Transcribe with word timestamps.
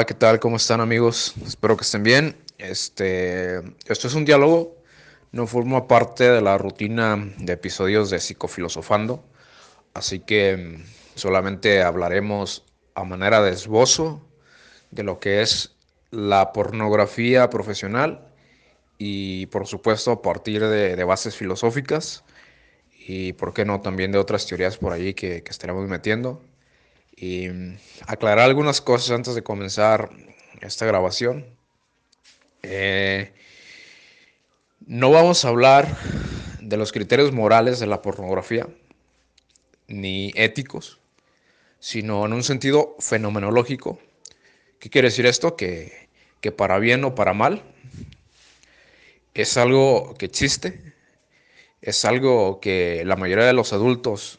Hola, 0.00 0.06
¿qué 0.06 0.14
tal? 0.14 0.40
¿Cómo 0.40 0.56
están 0.56 0.80
amigos? 0.80 1.34
Espero 1.46 1.76
que 1.76 1.82
estén 1.82 2.02
bien. 2.02 2.34
Este, 2.56 3.58
esto 3.84 4.06
es 4.06 4.14
un 4.14 4.24
diálogo, 4.24 4.78
no 5.30 5.46
forma 5.46 5.88
parte 5.88 6.24
de 6.30 6.40
la 6.40 6.56
rutina 6.56 7.22
de 7.36 7.52
episodios 7.52 8.08
de 8.08 8.18
Psicofilosofando, 8.18 9.22
así 9.92 10.20
que 10.20 10.56
mm, 10.56 11.18
solamente 11.18 11.82
hablaremos 11.82 12.64
a 12.94 13.04
manera 13.04 13.42
de 13.42 13.50
esbozo 13.50 14.26
de 14.90 15.02
lo 15.02 15.20
que 15.20 15.42
es 15.42 15.76
la 16.10 16.54
pornografía 16.54 17.50
profesional 17.50 18.26
y 18.96 19.44
por 19.48 19.66
supuesto 19.66 20.12
a 20.12 20.22
partir 20.22 20.66
de, 20.66 21.04
bases 21.04 21.36
filosóficas 21.36 22.24
y 23.06 23.34
por 23.34 23.52
qué 23.52 23.66
no 23.66 23.82
también 23.82 24.12
de 24.12 24.18
otras 24.18 24.46
teorías 24.46 24.78
por 24.78 24.94
allí 24.94 25.12
que, 25.12 25.42
que 25.42 25.50
estaremos 25.50 25.86
metiendo 25.86 26.40
y 27.20 27.50
mm, 27.50 27.76
aclarar 28.06 28.46
algunas 28.46 28.80
cosas 28.80 29.10
antes 29.10 29.34
de 29.34 29.42
comenzar 29.42 30.10
esta 30.62 30.86
grabación. 30.86 31.44
Eh, 32.62 33.32
no 34.86 35.10
vamos 35.10 35.44
a 35.44 35.48
hablar 35.48 35.98
de 36.60 36.76
los 36.78 36.92
criterios 36.92 37.30
morales 37.32 37.78
de 37.78 37.86
la 37.86 38.00
pornografía, 38.00 38.66
ni 39.86 40.32
éticos, 40.34 40.98
sino 41.78 42.24
en 42.24 42.32
un 42.32 42.42
sentido 42.42 42.96
fenomenológico. 43.00 43.98
¿Qué 44.78 44.88
quiere 44.88 45.08
decir 45.08 45.26
esto? 45.26 45.56
Que, 45.56 46.08
que 46.40 46.52
para 46.52 46.78
bien 46.78 47.04
o 47.04 47.14
para 47.14 47.34
mal 47.34 47.62
es 49.34 49.58
algo 49.58 50.14
que 50.14 50.24
existe, 50.24 50.94
es 51.82 52.06
algo 52.06 52.60
que 52.60 53.02
la 53.04 53.16
mayoría 53.16 53.44
de 53.44 53.52
los 53.52 53.74
adultos 53.74 54.38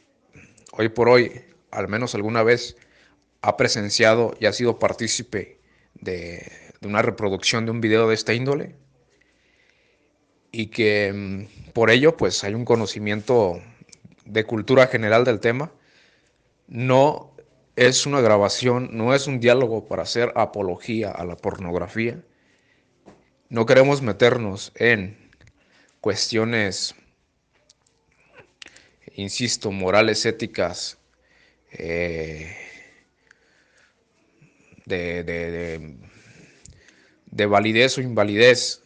hoy 0.71 0.89
por 0.89 1.07
hoy 1.07 1.50
al 1.71 1.87
menos 1.87 2.15
alguna 2.15 2.43
vez 2.43 2.75
ha 3.41 3.57
presenciado 3.57 4.35
y 4.39 4.45
ha 4.45 4.53
sido 4.53 4.79
partícipe 4.79 5.59
de, 5.95 6.51
una 6.81 7.01
reproducción 7.01 7.65
de 7.65 7.71
un 7.71 7.81
video 7.81 8.07
de 8.07 8.15
esta 8.15 8.33
índole 8.33 8.75
y 10.51 10.67
que 10.67 11.11
mm, 11.13 11.71
por 11.71 11.89
ello 11.89 12.17
pues 12.17 12.43
hay 12.43 12.53
un 12.53 12.65
conocimiento 12.65 13.61
de 14.25 14.43
cultura 14.43 14.87
general 14.87 15.25
del 15.25 15.39
tema. 15.39 15.71
No 16.67 17.31
es 17.75 18.05
una 18.05 18.21
grabación, 18.21 18.89
no 18.91 19.13
es 19.13 19.27
un 19.27 19.39
diálogo 19.39 19.87
para 19.87 20.03
hacer 20.03 20.31
apología 20.35 21.11
a 21.11 21.25
la 21.25 21.35
pornografía. 21.35 22.23
No 23.49 23.65
queremos 23.65 24.01
meternos 24.01 24.71
en 24.75 25.31
cuestiones, 25.99 26.95
insisto, 29.15 29.71
morales, 29.71 30.25
éticas 30.25 31.00
eh, 31.71 32.55
de, 34.85 35.23
de, 37.27 37.45
validez 37.45 37.97
o 37.97 38.01
invalidez 38.01 38.83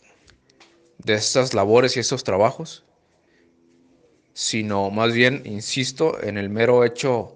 de 0.99 1.15
estas 1.15 1.53
labores 1.53 1.97
y 1.97 1.99
estos 1.99 2.23
trabajos, 2.23 2.85
sino 4.33 4.91
más 4.91 5.13
bien, 5.13 5.41
insisto, 5.45 6.21
en 6.21 6.37
el 6.37 6.49
mero 6.49 6.83
hecho 6.83 7.35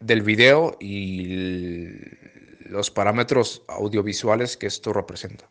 del 0.00 0.22
video 0.22 0.76
y 0.80 1.98
los 2.66 2.90
parámetros 2.90 3.62
audiovisuales 3.68 4.56
que 4.56 4.66
esto 4.66 4.92
representa. 4.92 5.48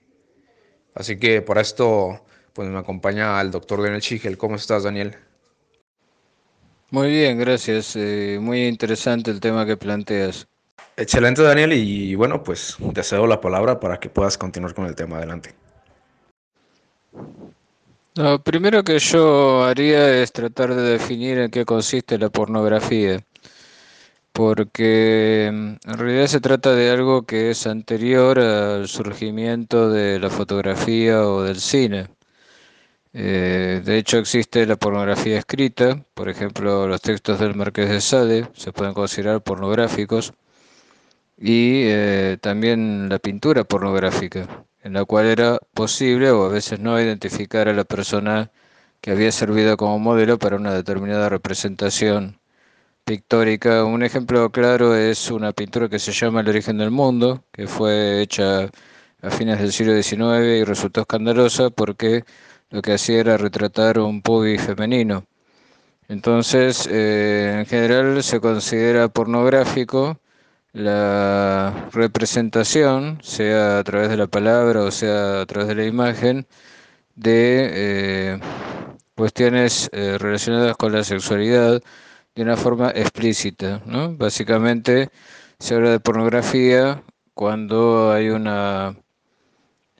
Así 0.93 1.17
que 1.17 1.41
para 1.41 1.61
esto 1.61 2.25
pues 2.53 2.67
me 2.67 2.77
acompaña 2.77 3.39
el 3.39 3.51
doctor 3.51 3.81
Daniel 3.81 4.01
Chigel. 4.01 4.37
¿Cómo 4.37 4.55
estás, 4.55 4.83
Daniel? 4.83 5.15
Muy 6.91 7.09
bien, 7.09 7.39
gracias. 7.39 7.95
Eh, 7.95 8.37
muy 8.41 8.67
interesante 8.67 9.31
el 9.31 9.39
tema 9.39 9.65
que 9.65 9.77
planteas. 9.77 10.47
Excelente, 10.97 11.41
Daniel. 11.41 11.71
Y 11.71 12.15
bueno, 12.15 12.43
pues 12.43 12.77
te 12.93 13.01
cedo 13.01 13.27
la 13.27 13.39
palabra 13.39 13.79
para 13.79 13.97
que 13.97 14.09
puedas 14.09 14.37
continuar 14.37 14.73
con 14.73 14.85
el 14.85 14.93
tema. 14.93 15.17
Adelante. 15.17 15.55
Lo 18.15 18.43
primero 18.43 18.83
que 18.83 18.99
yo 18.99 19.63
haría 19.63 20.21
es 20.21 20.33
tratar 20.33 20.75
de 20.75 20.81
definir 20.81 21.37
en 21.37 21.49
qué 21.49 21.63
consiste 21.63 22.17
la 22.17 22.29
pornografía, 22.29 23.21
porque 24.33 25.49
mm, 25.51 25.89
en 25.89 25.97
realidad 25.97 26.27
se 26.27 26.41
trata 26.41 26.75
de 26.75 26.89
algo 26.89 27.25
que 27.25 27.51
es 27.51 27.65
anterior 27.67 28.37
al 28.37 28.89
surgimiento 28.89 29.89
de 29.89 30.19
la 30.19 30.29
fotografía 30.29 31.25
o 31.25 31.43
del 31.43 31.61
cine. 31.61 32.09
Eh, 33.13 33.81
de 33.83 33.97
hecho, 33.97 34.17
existe 34.17 34.65
la 34.65 34.77
pornografía 34.77 35.37
escrita, 35.37 36.05
por 36.13 36.29
ejemplo, 36.29 36.87
los 36.87 37.01
textos 37.01 37.39
del 37.39 37.55
Marqués 37.55 37.89
de 37.89 38.01
Sade 38.01 38.47
se 38.53 38.71
pueden 38.71 38.93
considerar 38.93 39.43
pornográficos, 39.43 40.33
y 41.37 41.83
eh, 41.85 42.37
también 42.41 43.09
la 43.09 43.19
pintura 43.19 43.63
pornográfica, 43.63 44.65
en 44.83 44.93
la 44.93 45.05
cual 45.05 45.25
era 45.25 45.59
posible 45.73 46.31
o 46.31 46.45
a 46.45 46.49
veces 46.49 46.79
no 46.79 46.99
identificar 47.01 47.67
a 47.67 47.73
la 47.73 47.83
persona 47.83 48.51
que 49.01 49.11
había 49.11 49.31
servido 49.31 49.77
como 49.77 49.99
modelo 49.99 50.37
para 50.39 50.55
una 50.57 50.73
determinada 50.73 51.29
representación 51.29 52.39
pictórica. 53.05 53.85
Un 53.85 54.03
ejemplo 54.03 54.51
claro 54.51 54.95
es 54.95 55.31
una 55.31 55.53
pintura 55.53 55.89
que 55.89 55.99
se 55.99 56.11
llama 56.13 56.41
El 56.41 56.49
origen 56.49 56.77
del 56.77 56.91
mundo, 56.91 57.45
que 57.51 57.67
fue 57.67 58.21
hecha 58.21 58.69
a 59.21 59.29
fines 59.31 59.59
del 59.59 59.71
siglo 59.73 59.93
XIX 60.01 60.59
y 60.59 60.63
resultó 60.63 61.01
escandalosa 61.01 61.69
porque 61.71 62.23
lo 62.71 62.81
que 62.81 62.93
hacía 62.93 63.19
era 63.19 63.37
retratar 63.37 63.99
un 63.99 64.21
pubis 64.21 64.61
femenino. 64.61 65.25
Entonces, 66.07 66.87
eh, 66.91 67.57
en 67.59 67.65
general 67.65 68.23
se 68.23 68.41
considera 68.41 69.07
pornográfico 69.09 70.19
la 70.73 71.89
representación, 71.93 73.19
sea 73.23 73.79
a 73.79 73.83
través 73.83 74.09
de 74.09 74.17
la 74.17 74.27
palabra 74.27 74.83
o 74.83 74.91
sea 74.91 75.41
a 75.41 75.45
través 75.45 75.67
de 75.69 75.75
la 75.75 75.85
imagen, 75.85 76.47
de 77.15 77.69
eh, 77.73 78.39
cuestiones 79.15 79.89
eh, 79.93 80.17
relacionadas 80.19 80.77
con 80.77 80.93
la 80.93 81.03
sexualidad 81.03 81.81
de 82.35 82.41
una 82.43 82.57
forma 82.57 82.91
explícita. 82.91 83.81
¿no? 83.85 84.15
Básicamente 84.15 85.09
se 85.59 85.75
habla 85.75 85.91
de 85.91 85.99
pornografía 85.99 87.03
cuando 87.33 88.11
hay 88.11 88.29
una 88.29 88.95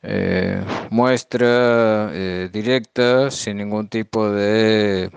eh, 0.03 0.63
muestra 0.89 2.09
eh, 2.13 2.49
directa, 2.51 3.29
sin 3.29 3.57
ningún 3.57 3.87
tipo 3.87 4.29
de 4.31 5.11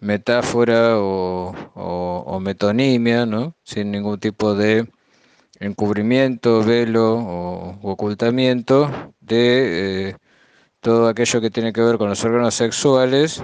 metáfora 0.00 0.98
o, 0.98 2.38
metonimia, 2.40 3.26
¿no? 3.26 3.54
sin 3.62 3.90
ningún 3.90 4.18
tipo 4.18 4.54
de 4.54 4.88
encubrimiento, 5.60 6.64
velo 6.64 7.18
o 7.18 7.78
ocultamiento 7.82 8.90
de 9.20 10.10
eh, 10.10 10.16
todo 10.80 11.08
aquello 11.08 11.40
que 11.42 11.50
tiene 11.50 11.72
que 11.72 11.82
ver 11.82 11.98
con 11.98 12.08
los 12.08 12.24
órganos 12.24 12.54
sexuales 12.54 13.42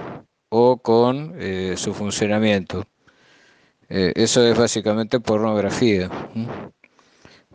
o 0.49 0.77
con 0.77 1.35
su 1.75 1.93
funcionamiento. 1.93 2.85
eso 3.89 4.41
es 4.47 4.57
básicamente 4.57 5.19
pornografía. 5.19 6.09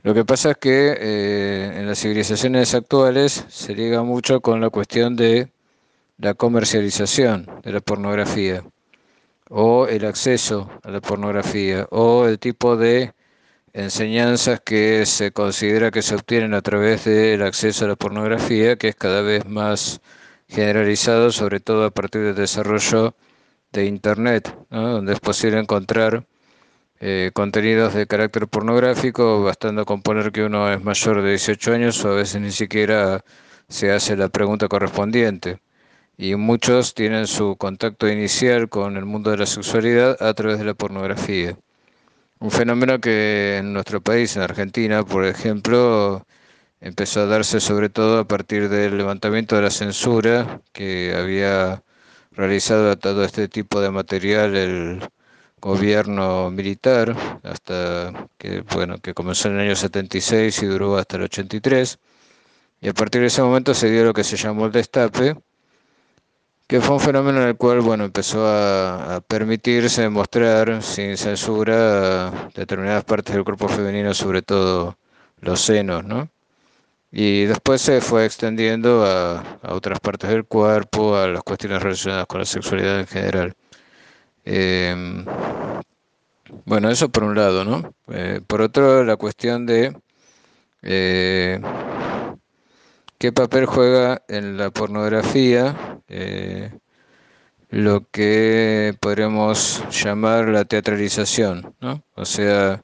Lo 0.03 0.15
que 0.15 0.25
pasa 0.25 0.51
es 0.53 0.57
que 0.59 0.97
eh, 0.99 1.73
en 1.79 1.87
las 1.87 2.01
civilizaciones 2.01 2.75
actuales 2.75 3.45
se 3.49 3.75
liga 3.75 4.03
mucho 4.03 4.41
con 4.41 4.61
la 4.61 4.69
cuestión 4.71 5.15
de 5.15 5.53
la 6.19 6.35
comercialización 6.35 7.47
de 7.63 7.73
la 7.73 7.81
pornografía 7.81 8.65
o 9.49 9.87
el 9.87 10.05
acceso 10.05 10.71
a 10.83 10.91
la 10.91 11.01
pornografía 11.01 11.87
o 11.91 12.27
el 12.27 12.39
tipo 12.41 12.77
de 12.77 13.13
enseñanzas 13.75 14.61
que 14.61 15.07
se 15.07 15.33
considera 15.33 15.93
que 15.93 16.03
se 16.03 16.17
obtienen 16.17 16.55
a 16.55 16.63
través 16.63 17.05
del 17.05 17.43
acceso 17.43 17.85
a 17.85 17.89
la 17.89 17.97
pornografía, 17.97 18.77
que 18.77 18.89
es 18.89 18.97
cada 18.97 19.23
vez 19.23 19.47
más 19.47 20.01
generalizado, 20.49 21.31
sobre 21.33 21.61
todo 21.61 21.85
a 21.85 21.91
partir 21.91 22.23
del 22.23 22.35
desarrollo 22.35 23.15
de 23.73 23.87
Internet, 23.87 24.55
donde 24.71 25.13
es 25.15 25.21
posible 25.21 25.61
encontrar 25.61 26.27
eh, 27.05 27.33
contenidos 27.35 27.95
de 27.95 28.07
carácter 28.07 28.47
pornográfico, 28.47 29.43
bastando 29.43 29.85
con 29.85 30.03
poner 30.03 30.31
que 30.31 30.45
uno 30.45 30.73
es 30.73 30.85
mayor 30.85 31.23
de 31.23 31.31
18 31.31 31.73
años 31.75 32.05
o 32.05 32.13
a 32.13 32.15
veces 32.15 32.41
ni 32.41 32.53
siquiera 32.53 33.25
se 33.69 33.91
hace 33.93 34.17
la 34.17 34.29
pregunta 34.29 34.69
correspondiente. 34.69 35.61
Y 36.17 36.37
muchos 36.37 36.95
tienen 36.95 37.27
su 37.27 37.57
contacto 37.57 38.09
inicial 38.09 38.69
con 38.69 38.97
el 38.97 39.05
mundo 39.05 39.33
de 39.33 39.39
la 39.39 39.47
sexualidad 39.47 40.23
a 40.23 40.35
través 40.35 40.59
de 40.61 40.65
la 40.67 40.75
pornografía. 40.75 41.59
Un 42.41 42.51
fenómeno 42.53 43.01
que 43.01 43.59
en 43.59 43.73
nuestro 43.73 44.01
país, 44.01 44.37
en 44.37 44.43
Argentina, 44.43 45.05
por 45.05 45.25
ejemplo, 45.25 46.27
empezó 46.81 47.23
a 47.23 47.27
darse 47.27 47.61
sobre 47.61 47.89
todo 47.91 48.21
a 48.21 48.29
partir 48.29 48.69
del 48.69 48.99
levantamiento 48.99 49.57
de 49.57 49.63
la 49.63 49.71
censura 49.71 50.61
que 50.73 51.15
había 51.17 51.83
realizado 52.33 52.91
a 52.93 52.97
todo 52.97 53.25
este 53.25 53.49
tipo 53.49 53.81
de 53.81 53.91
material 53.91 54.57
el 54.57 55.03
gobierno 55.63 56.51
militar 56.51 57.17
hasta 57.43 58.29
que 58.39 58.61
bueno 58.75 58.99
que 58.99 59.15
comenzó 59.15 59.49
en 59.49 59.55
el 59.55 59.69
año 59.69 59.77
76 59.77 60.63
y 60.63 60.67
duró 60.67 60.99
hasta 60.99 61.17
el 61.17 61.23
83 61.23 61.99
y 62.83 62.89
a 62.89 62.93
partir 62.95 63.23
de 63.23 63.29
ese 63.29 63.43
momento 63.43 63.73
se 63.73 63.91
dio 63.91 64.05
lo 64.05 64.13
que 64.13 64.25
se 64.25 64.37
llamó 64.37 64.67
el 64.67 64.73
destape 64.73 65.37
que 66.73 66.81
fue 66.81 66.95
un 66.95 67.01
fenómeno 67.01 67.43
en 67.43 67.49
el 67.49 67.57
cual, 67.59 67.81
bueno, 67.81 68.05
empezó 68.05 68.47
a, 68.47 69.21
permitirse 69.29 70.09
mostrar 70.09 70.83
sin 70.83 71.19
censura 71.19 72.51
determinadas 72.55 73.05
partes 73.05 73.35
del 73.35 73.45
cuerpo 73.45 73.69
femenino, 73.69 74.15
sobre 74.15 74.41
todo 74.41 74.97
los 75.41 75.61
senos, 75.61 76.03
¿no? 76.05 76.31
Y 77.11 77.45
después 77.45 77.83
se 77.83 78.01
fue 78.01 78.25
extendiendo 78.25 79.05
a, 79.05 79.59
otras 79.65 80.01
partes 80.01 80.31
del 80.31 80.47
cuerpo, 80.47 81.15
a 81.17 81.29
las 81.29 81.43
cuestiones 81.43 81.83
relacionadas 81.83 82.27
con 82.27 82.41
la 82.41 82.47
sexualidad 82.47 83.01
en 83.01 83.07
general. 83.07 83.55
Em, 84.45 85.25
bueno, 86.65 86.91
eso 86.91 87.09
por 87.11 87.25
un 87.25 87.35
lado, 87.35 87.65
¿no? 87.65 87.95
Eh, 88.09 88.41
por 88.47 88.61
otro, 88.63 89.05
la 89.05 89.17
cuestión 89.17 89.67
de 89.67 89.97
eh, 90.83 91.61
qué 93.19 93.33
papel 93.33 93.67
juega 93.67 94.23
en 94.29 94.57
la 94.57 94.71
pornografía 94.71 96.01
eh, 96.09 96.73
lo 97.71 98.07
que 98.11 98.95
podríamos 99.01 99.83
llamar 99.91 100.49
la 100.49 100.65
teatralización, 100.65 101.75
¿no? 101.81 102.03
O 102.15 102.25
sea, 102.27 102.83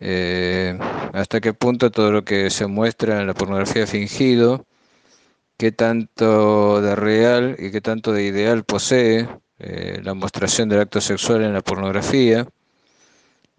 eh, 0.00 0.78
hasta 1.12 1.40
qué 1.40 1.52
punto 1.54 1.90
todo 1.90 2.12
lo 2.12 2.24
que 2.24 2.50
se 2.50 2.66
muestra 2.66 3.20
en 3.20 3.26
la 3.26 3.34
pornografía 3.34 3.86
fingido, 3.86 4.66
qué 5.56 5.72
tanto 5.72 6.80
de 6.82 6.96
real 6.96 7.56
y 7.58 7.70
qué 7.70 7.80
tanto 7.80 8.12
de 8.12 8.24
ideal 8.24 8.64
posee 8.64 9.28
eh, 9.60 10.00
la 10.02 10.14
mostración 10.14 10.68
del 10.68 10.80
acto 10.80 11.00
sexual 11.02 11.42
en 11.44 11.52
la 11.52 11.60
pornografía, 11.60 12.46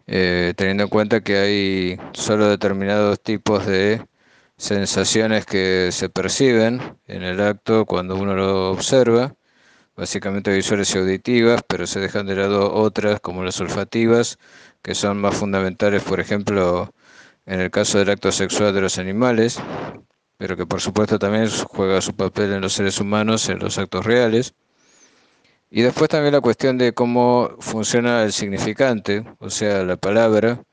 eh, 0.08 0.54
teniendo 0.58 0.84
en 0.84 0.90
cuenta 0.90 1.22
que 1.22 1.38
hay 1.38 2.00
solo 2.14 2.50
determinados 2.50 3.22
tipos 3.22 3.66
de 3.68 4.04
sensaciones 4.58 5.46
que 5.46 5.90
se 5.92 6.10
perciben 6.10 6.82
en 7.08 7.24
el 7.24 7.40
acto 7.42 7.86
cuando 7.86 8.16
uno 8.16 8.36
lo 8.36 8.72
observa, 8.72 9.36
básicamente 9.96 10.52
visuales 10.54 10.94
y 10.96 10.98
auditivas, 10.98 11.62
pero 11.68 11.86
se 11.88 12.00
dejan 12.00 12.26
de 12.26 12.36
lado 12.36 12.74
otras 12.74 13.20
como 13.20 13.44
las 13.44 13.60
olfativas, 13.62 14.40
que 14.82 14.96
son 14.96 15.20
más 15.22 15.36
fundamentales, 15.36 16.04
por 16.04 16.20
ejemplo, 16.20 16.94
en 17.46 17.60
el 17.60 17.72
caso 17.72 18.00
del 18.00 18.10
acto 18.10 18.32
sexual 18.32 18.74
de 18.74 18.82
los 18.82 18.98
animales, 18.98 19.60
pero 20.38 20.58
que 20.58 20.66
por 20.66 20.82
supuesto 20.82 21.20
también 21.20 21.50
juega 21.70 22.02
su 22.02 22.16
papel 22.16 22.54
en 22.54 22.62
los 22.62 22.74
seres 22.74 23.00
humanos, 23.00 23.50
en 23.50 23.60
los 23.60 23.78
actos 23.78 24.06
reales. 24.06 24.56
Y 25.72 25.82
después 25.84 26.10
también 26.10 26.34
la 26.34 26.42
cuestión 26.42 26.78
de 26.78 26.94
cómo 26.94 27.52
funciona 27.60 28.24
el 28.24 28.34
significante, 28.34 29.24
o 29.40 29.50
sea, 29.50 29.84
la 29.84 29.98
palabra, 29.98 30.64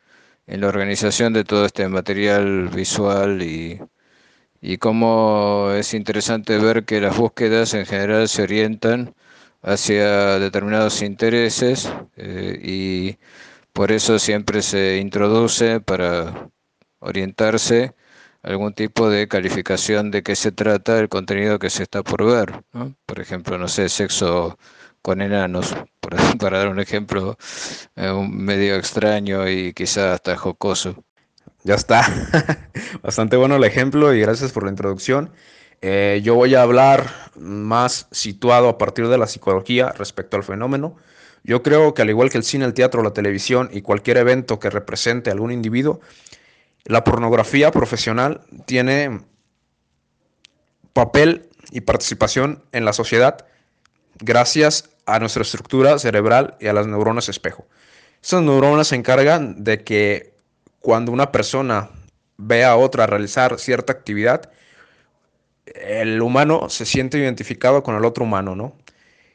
en 0.46 0.60
la 0.62 0.68
organización 0.68 1.32
de 1.32 1.44
todo 1.44 1.66
este 1.66 1.88
material 1.88 2.68
visual 2.68 3.42
y, 3.42 3.80
y 4.60 4.78
cómo 4.78 5.70
es 5.76 5.94
interesante 5.94 6.58
ver 6.58 6.84
que 6.84 7.00
las 7.00 7.16
búsquedas 7.16 7.74
en 7.74 7.86
general 7.86 8.28
se 8.28 8.42
orientan 8.42 9.14
hacia 9.62 10.38
determinados 10.40 11.02
intereses 11.02 11.90
eh, 12.16 12.58
y 12.62 13.18
por 13.72 13.92
eso 13.92 14.18
siempre 14.18 14.62
se 14.62 14.98
introduce 14.98 15.80
para 15.80 16.50
orientarse 17.00 17.94
algún 18.42 18.72
tipo 18.74 19.10
de 19.10 19.28
calificación 19.28 20.10
de 20.10 20.22
qué 20.22 20.36
se 20.36 20.52
trata 20.52 20.98
el 20.98 21.08
contenido 21.08 21.58
que 21.58 21.70
se 21.70 21.82
está 21.84 22.02
por 22.02 22.24
ver. 22.24 22.64
Por 23.06 23.20
ejemplo, 23.20 23.58
no 23.58 23.68
sé, 23.68 23.88
sexo 23.88 24.58
con 25.02 25.22
enanos, 25.22 25.74
para 26.38 26.58
dar 26.58 26.68
un 26.68 26.80
ejemplo 26.80 27.36
eh, 27.96 28.12
medio 28.28 28.76
extraño 28.76 29.48
y 29.48 29.72
quizá 29.72 30.14
hasta 30.14 30.36
jocoso. 30.36 31.04
Ya 31.64 31.74
está. 31.74 32.02
Bastante 33.02 33.36
bueno 33.36 33.56
el 33.56 33.64
ejemplo 33.64 34.14
y 34.14 34.20
gracias 34.20 34.52
por 34.52 34.64
la 34.64 34.70
introducción. 34.70 35.32
Eh, 35.80 36.20
yo 36.24 36.34
voy 36.34 36.54
a 36.54 36.62
hablar 36.62 37.06
más 37.36 38.08
situado 38.10 38.68
a 38.68 38.78
partir 38.78 39.08
de 39.08 39.18
la 39.18 39.26
psicología 39.26 39.90
respecto 39.90 40.36
al 40.36 40.44
fenómeno. 40.44 40.96
Yo 41.44 41.62
creo 41.62 41.94
que 41.94 42.02
al 42.02 42.10
igual 42.10 42.30
que 42.30 42.38
el 42.38 42.44
cine, 42.44 42.64
el 42.64 42.74
teatro, 42.74 43.02
la 43.02 43.12
televisión 43.12 43.70
y 43.72 43.82
cualquier 43.82 44.16
evento 44.16 44.58
que 44.58 44.70
represente 44.70 45.30
a 45.30 45.32
algún 45.32 45.52
individuo, 45.52 46.00
la 46.84 47.04
pornografía 47.04 47.70
profesional 47.70 48.40
tiene 48.66 49.20
papel 50.92 51.48
y 51.70 51.82
participación 51.82 52.64
en 52.72 52.84
la 52.84 52.92
sociedad 52.92 53.46
gracias 54.20 54.90
a 55.06 55.18
nuestra 55.18 55.42
estructura 55.42 55.98
cerebral 55.98 56.56
y 56.60 56.66
a 56.66 56.72
las 56.72 56.86
neuronas 56.86 57.28
espejo. 57.28 57.66
Estas 58.22 58.42
neuronas 58.42 58.88
se 58.88 58.96
encargan 58.96 59.64
de 59.64 59.82
que 59.84 60.34
cuando 60.80 61.12
una 61.12 61.32
persona 61.32 61.90
ve 62.36 62.64
a 62.64 62.76
otra 62.76 63.06
realizar 63.06 63.58
cierta 63.58 63.92
actividad, 63.92 64.50
el 65.74 66.20
humano 66.22 66.68
se 66.68 66.86
siente 66.86 67.18
identificado 67.18 67.82
con 67.82 67.96
el 67.96 68.04
otro 68.04 68.24
humano, 68.24 68.54
¿no? 68.54 68.76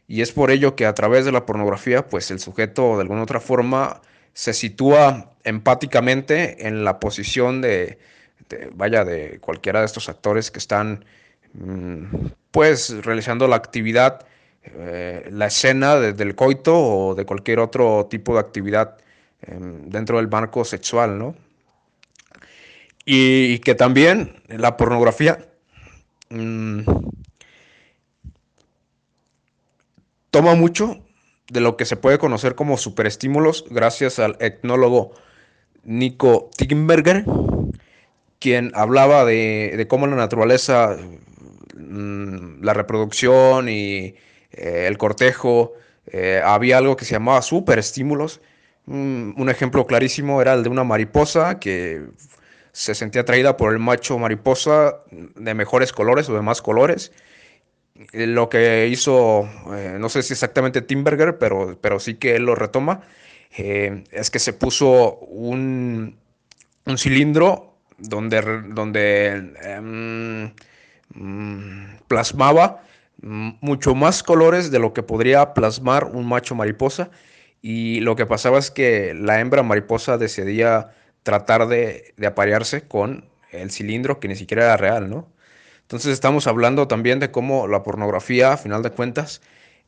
Y 0.07 0.21
es 0.21 0.31
por 0.31 0.51
ello 0.51 0.75
que 0.75 0.85
a 0.85 0.93
través 0.93 1.25
de 1.25 1.31
la 1.31 1.45
pornografía, 1.45 2.07
pues 2.07 2.29
el 2.31 2.39
sujeto 2.39 2.95
de 2.95 3.01
alguna 3.01 3.23
otra 3.23 3.39
forma 3.39 4.01
se 4.33 4.53
sitúa 4.53 5.31
empáticamente 5.43 6.67
en 6.67 6.83
la 6.83 6.99
posición 6.99 7.61
de, 7.61 7.99
vaya, 8.73 9.05
de 9.05 9.39
cualquiera 9.39 9.79
de 9.79 9.85
estos 9.85 10.09
actores 10.09 10.51
que 10.51 10.59
están, 10.59 11.05
mm, 11.53 12.05
pues, 12.51 13.03
realizando 13.03 13.47
la 13.47 13.55
actividad, 13.55 14.25
eh, 14.65 15.27
la 15.31 15.47
escena 15.47 15.97
del 15.97 16.35
coito 16.35 16.73
o 16.75 17.15
de 17.15 17.25
cualquier 17.25 17.59
otro 17.59 18.07
tipo 18.09 18.33
de 18.33 18.39
actividad 18.39 18.97
em, 19.41 19.89
dentro 19.89 20.17
del 20.17 20.29
marco 20.29 20.63
sexual, 20.63 21.19
¿no? 21.19 21.35
Y, 23.05 23.59
que 23.59 23.75
también 23.75 24.41
la 24.47 24.77
pornografía 24.77 25.45
mm, 26.29 26.81
toma 30.31 30.55
mucho 30.55 31.03
de 31.49 31.59
lo 31.59 31.75
que 31.75 31.83
se 31.85 31.97
puede 31.97 32.17
conocer 32.17 32.55
como 32.55 32.77
superestímulos 32.77 33.65
gracias 33.69 34.19
al 34.19 34.37
etnólogo 34.39 35.11
Nico 35.83 36.49
Timberger, 36.55 37.25
quien 38.39 38.71
hablaba 38.75 39.25
de, 39.25 39.85
cómo 39.89 40.07
la 40.07 40.15
naturaleza, 40.15 40.95
mm, 41.75 42.63
la 42.63 42.73
reproducción 42.73 43.67
y 43.67 44.15
eh, 44.53 44.85
el 44.87 44.97
cortejo, 44.97 45.73
eh, 46.07 46.41
había 46.43 46.77
algo 46.77 46.95
que 46.95 47.05
se 47.05 47.13
llamaba 47.13 47.41
superestímulos. 47.41 48.41
Mm, 48.85 49.39
un 49.39 49.49
ejemplo 49.49 49.85
clarísimo 49.87 50.41
era 50.41 50.53
el 50.53 50.63
de 50.63 50.69
una 50.69 50.83
mariposa 50.83 51.59
que 51.59 52.03
se 52.71 52.95
sentía 52.95 53.21
atraída 53.21 53.57
por 53.57 53.71
el 53.73 53.79
macho 53.79 54.17
mariposa 54.17 55.03
de 55.11 55.53
mejores 55.53 55.93
colores 55.93 56.27
o 56.29 56.35
de 56.35 56.41
más 56.41 56.61
colores 56.61 57.11
eh, 58.11 58.27
lo 58.27 58.49
que 58.49 58.87
hizo, 58.87 59.47
no 59.99 60.09
sé 60.09 60.23
si 60.23 60.33
exactamente 60.33 60.81
Timberger, 60.81 61.37
pero, 61.37 61.77
pero 61.79 61.99
sí 61.99 62.15
que 62.15 62.35
él 62.35 62.45
lo 62.45 62.55
retoma, 62.55 63.01
es 63.51 64.31
que 64.31 64.39
se 64.39 64.53
puso 64.53 65.17
un, 65.19 66.17
un 66.85 66.97
cilindro 66.97 67.73
donde, 67.97 68.41
donde 68.69 69.53
em, 69.61 70.51
mm, 71.13 71.97
plasmaba 72.07 72.83
mucho 73.23 73.95
más 73.95 74.21
colores 74.21 74.69
de 74.69 74.79
lo 74.79 74.93
que 74.93 75.01
podría 75.01 75.53
plasmar 75.53 76.05
un 76.05 76.27
macho 76.27 76.55
mariposa 76.55 77.09
y 77.61 78.01
lo 78.01 78.15
que 78.15 78.25
pasaba 78.25 78.59
es 78.59 78.69
que 78.69 79.13
la 79.13 79.39
hembra 79.39 79.63
mariposa 79.63 80.17
decidía 80.17 80.91
tratar 81.23 81.67
de, 81.67 82.13
aparearse 82.27 82.85
con 82.87 83.25
el 83.51 83.71
cilindro 83.71 84.19
que 84.19 84.27
ni 84.27 84.35
siquiera 84.35 84.65
era 84.65 84.77
real, 84.77 85.09
¿no? 85.09 85.31
Entonces 85.81 86.11
estamos 86.11 86.47
hablando 86.47 86.87
también 86.87 87.19
de 87.19 87.31
cómo 87.31 87.67
la 87.67 87.83
pornografía, 87.83 88.53
a 88.53 88.57
final 88.57 88.83
de 88.83 88.89
cuentas, 88.89 89.41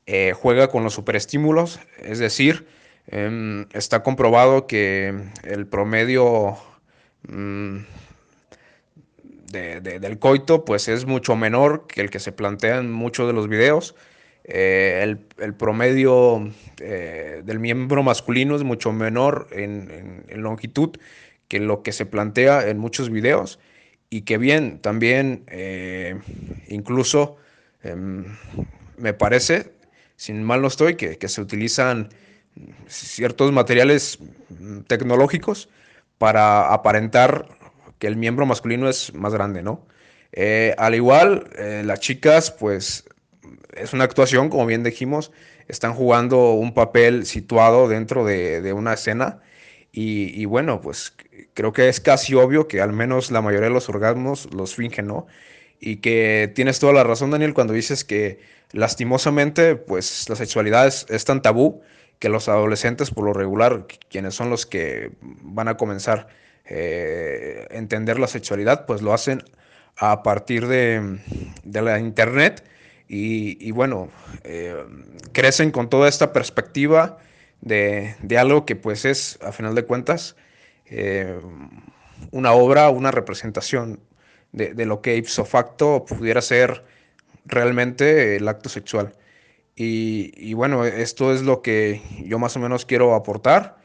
eh, 0.05 0.33
juega 0.33 0.69
con 0.69 0.83
los 0.83 0.93
superestímulos, 0.93 1.79
es 1.97 2.19
decir, 2.19 2.67
em, 3.07 3.65
está 3.73 4.03
comprobado 4.03 4.67
que 4.67 5.13
el 5.43 5.67
promedio 5.67 6.57
mm, 7.27 7.79
del 9.55 10.19
coito 10.19 10.65
pues 10.65 10.88
es 10.88 11.05
mucho 11.05 11.35
menor 11.35 11.88
que 11.88 12.01
el 12.01 12.09
que 12.09 12.19
se 12.19 12.31
plantea 12.31 12.77
en 12.77 12.91
muchos 12.91 13.27
de 13.27 13.33
los 13.33 13.47
videos. 13.47 13.95
Eh, 14.43 15.01
el, 15.38 15.53
promedio 15.55 16.51
eh, 16.79 17.41
del 17.43 17.59
miembro 17.59 18.03
masculino 18.03 18.55
es 18.55 18.63
mucho 18.63 18.91
menor 18.91 19.47
en 19.51 20.24
longitud 20.35 20.91
que 21.47 21.59
lo 21.59 21.81
que 21.81 21.91
se 21.91 22.05
plantea 22.05 22.67
en 22.69 22.77
muchos 22.77 23.09
videos 23.09 23.59
y 24.09 24.21
que 24.21 24.38
bien, 24.38 24.79
también 24.79 25.43
eh, 25.47 26.19
incluso 26.67 27.38
em, 27.83 28.25
me 28.97 29.13
parece, 29.13 29.74
sin 30.15 30.43
mal 30.43 30.62
no 30.62 30.67
estoy, 30.67 30.95
que, 30.95 31.27
se 31.27 31.41
utilizan 31.41 32.09
ciertos 32.88 33.51
materiales 33.51 34.19
tecnológicos 34.88 35.69
para 36.17 36.74
aparentar 36.74 37.54
que 37.99 38.07
el 38.07 38.15
miembro 38.15 38.45
masculino 38.45 38.89
es 38.89 39.13
más 39.13 39.33
grande, 39.33 39.61
¿no? 39.63 39.85
Eh, 40.31 40.75
al 40.77 40.95
igual, 40.95 41.49
eh, 41.57 41.83
las 41.85 41.99
chicas, 41.99 42.51
pues 42.51 43.05
es 43.75 43.93
una 43.93 44.03
actuación, 44.03 44.49
como 44.49 44.65
bien 44.65 44.83
dijimos, 44.83 45.31
están 45.67 45.93
jugando 45.93 46.51
un 46.53 46.73
papel 46.73 47.25
situado 47.25 47.87
dentro 47.87 48.25
de 48.25 48.73
una 48.73 48.93
escena 48.93 49.41
y, 49.97 50.43
bueno, 50.45 50.81
pues 50.81 51.15
creo 51.53 51.71
que 51.71 51.87
es 51.87 52.01
casi 52.01 52.35
obvio 52.35 52.67
que 52.67 52.81
al 52.81 52.91
menos 52.91 53.31
la 53.31 53.41
mayoría 53.41 53.69
de 53.69 53.73
los 53.73 53.87
orgasmos 53.87 54.53
los 54.53 54.75
fingen, 54.75 55.07
¿no? 55.07 55.25
y 55.79 55.97
que 55.97 56.51
tienes 56.55 56.79
toda 56.79 56.93
la 56.93 57.03
razón, 57.03 57.31
Daniel, 57.31 57.53
cuando 57.53 57.73
dices 57.73 58.03
que 58.03 58.39
lastimosamente, 58.71 59.75
pues 59.75 60.27
la 60.29 60.35
sexualidad 60.35 60.87
es 60.87 61.25
tan 61.25 61.41
tabú 61.41 61.81
que 62.19 62.29
los 62.29 62.49
adolescentes, 62.49 63.11
por 63.11 63.25
lo 63.25 63.33
regular, 63.33 63.85
quienes 64.09 64.35
son 64.35 64.49
los 64.49 64.65
que 64.65 65.11
van 65.21 65.67
a 65.67 65.77
comenzar 65.77 66.27
eh, 66.67 67.67
entender 67.72 68.19
la 68.19 68.27
sexualidad, 68.27 68.86
pues 68.86 69.01
lo 69.01 69.13
hacen 69.13 69.43
a 69.98 70.24
partir 70.24 70.67
de, 70.67 71.19
la 71.63 72.00
internet 72.00 72.63
y, 73.07 73.72
bueno, 73.72 74.10
eh, 74.43 74.75
crecen 75.31 75.72
con 75.72 75.89
toda 75.89 76.10
esta 76.10 76.34
perspectiva 76.34 77.19
de, 77.62 78.15
de, 78.22 78.38
algo 78.38 78.65
que 78.65 78.75
pues 78.75 79.05
es, 79.05 79.38
a 79.41 79.51
final 79.51 79.75
de 79.75 79.86
cuentas, 79.86 80.36
eh, 80.88 81.39
una 82.31 82.51
obra, 82.53 82.89
una 82.89 83.12
representación 83.12 84.00
de, 84.51 84.74
de, 84.74 84.86
lo 84.86 85.01
que 85.01 85.15
ipso 85.15 85.45
facto 85.45 86.05
pudiera 86.05 86.41
ser 86.41 86.84
realmente 87.45 88.38
el 88.38 88.48
acto 88.48 88.69
sexual. 88.69 89.15
Y, 89.75 90.31
y, 90.38 90.53
bueno, 90.53 90.86
esto 90.86 91.34
es 91.34 91.41
lo 91.41 91.62
que 91.62 92.01
yo 92.24 92.39
más 92.39 92.55
o 92.55 92.60
menos 92.60 92.86
quiero 92.86 93.13
aportar. 93.13 93.77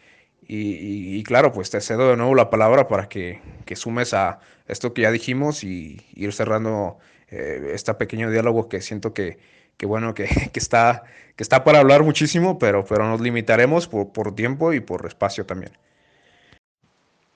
Y, 0.52 1.22
claro, 1.22 1.52
pues 1.52 1.70
te 1.70 1.80
cedo 1.80 2.10
de 2.10 2.16
nuevo 2.16 2.34
la 2.34 2.50
palabra 2.50 2.88
para 2.88 3.08
que, 3.08 3.40
que 3.66 3.76
sumes 3.76 4.12
a 4.14 4.40
esto 4.66 4.92
que 4.92 5.02
ya 5.02 5.12
dijimos 5.12 5.62
y 5.62 6.04
ir 6.12 6.32
cerrando 6.32 6.98
eh, 7.28 7.70
este 7.72 7.94
pequeño 7.94 8.32
diálogo 8.32 8.68
que 8.68 8.80
siento 8.80 9.14
que, 9.14 9.38
que 9.76 9.86
bueno, 9.86 10.12
que, 10.12 10.24
que, 10.52 10.58
está, 10.58 11.04
que 11.36 11.44
está 11.44 11.62
para 11.62 11.78
hablar 11.78 12.02
muchísimo, 12.02 12.58
pero, 12.58 12.84
pero 12.84 13.06
nos 13.06 13.20
limitaremos 13.20 13.86
por, 13.86 14.12
por 14.12 14.34
tiempo 14.34 14.72
y 14.72 14.80
por 14.80 15.06
espacio 15.06 15.46
también. 15.46 15.70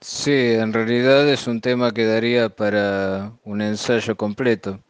Sí, 0.00 0.32
en 0.32 0.72
realidad 0.72 1.28
es 1.28 1.46
un 1.46 1.60
tema 1.60 1.92
que 1.92 2.06
daría 2.06 2.48
para 2.48 3.32
un 3.44 3.62
ensayo 3.62 4.16
completo. 4.16 4.80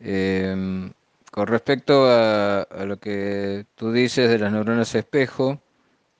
Eh, 0.00 0.90
con 1.30 1.46
respecto 1.46 2.06
a, 2.08 2.66
lo 2.86 2.98
que 2.98 3.66
tú 3.74 3.92
dices 3.92 4.30
de 4.30 4.38
las 4.38 4.52
neuronas 4.52 4.94
espejo, 4.94 5.60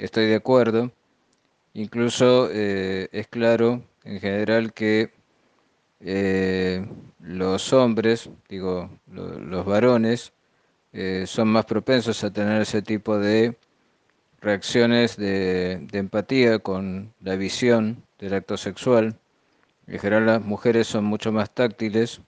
estoy 0.05 0.27
de 0.27 0.37
acuerdo. 0.37 0.93
Incluso 1.75 2.49
eh, 2.53 3.09
es 3.13 3.29
claro 3.29 3.83
en 4.05 4.21
general 4.21 4.73
que 4.73 5.13
eh, 6.01 6.87
los 7.21 7.73
hombres, 7.73 8.31
digo, 8.49 8.91
lo, 9.13 9.39
los 9.39 9.65
varones, 9.65 10.33
eh, 10.93 11.25
son 11.27 11.49
más 11.49 11.67
propensos 11.67 12.25
a 12.25 12.33
tener 12.33 12.63
ese 12.63 12.83
tipo 12.83 13.19
de 13.19 13.57
reacciones 14.41 15.17
de, 15.17 15.87
empatía 15.93 16.59
con 16.59 17.13
la 17.21 17.37
visión 17.37 18.03
del 18.19 18.35
acto 18.35 18.57
sexual. 18.57 19.17
En 19.87 19.99
general 19.99 20.27
las 20.27 20.43
mujeres 20.43 20.89
son 20.89 21.05
mucho 21.05 21.33
más 21.33 21.51
táctiles 21.55 22.21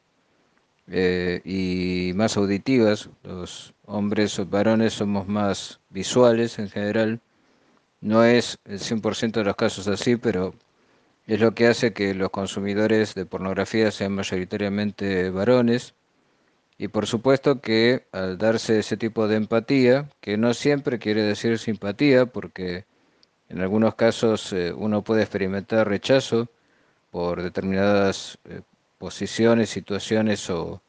y 1.45 2.13
más 2.15 2.37
auditivas. 2.37 3.09
Los 3.23 3.75
hombres 3.87 4.39
o 4.39 4.47
varones 4.47 4.93
somos 4.95 5.27
más 5.27 5.81
visuales 5.91 6.59
en 6.59 6.69
general. 6.69 7.21
No 8.03 8.25
es 8.25 8.59
el 8.67 8.81
100% 8.81 9.41
de 9.41 9.45
los 9.45 9.57
casos 9.57 9.89
así, 9.89 10.17
pero 10.17 10.55
es 11.27 11.41
lo 11.41 11.55
que 11.55 11.69
hace 11.69 11.93
que 11.93 12.15
los 12.15 12.31
consumidores 12.31 13.15
de 13.15 13.27
pornografía 13.27 13.91
sean 13.91 14.13
mayoritariamente 14.13 15.31
varones. 15.31 15.95
Y 16.79 16.89
por 16.89 17.07
supuesto 17.07 17.61
que 17.61 18.07
al 18.13 18.39
darse 18.39 18.81
ese 18.81 18.97
tipo 18.97 19.29
de 19.29 19.37
empatía, 19.37 20.11
que 20.21 20.37
no 20.37 20.53
siempre 20.55 20.99
quiere 20.99 21.23
decir 21.23 21.59
simpatía, 21.59 22.27
porque 22.27 22.87
en 23.49 23.61
algunos 23.61 23.95
casos 23.95 24.53
eh, 24.53 24.73
uno 24.73 25.03
puede 25.03 25.23
experimentar 25.23 25.89
rechazo 25.89 26.49
por 27.11 27.43
determinadas 27.43 28.39
eh, 28.47 28.63
posiciones, 28.99 29.71
situaciones 29.71 30.51
o, 30.51 30.83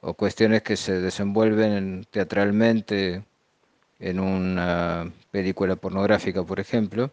o, 0.00 0.14
cuestiones 0.14 0.62
que 0.62 0.76
se 0.76 1.00
desenvuelven 1.00 1.72
en, 1.72 2.04
teatralmente 2.04 3.24
en 3.98 4.20
una 4.20 5.10
película 5.30 5.76
pornográfica, 5.76 6.42
por 6.44 6.60
ejemplo. 6.60 7.10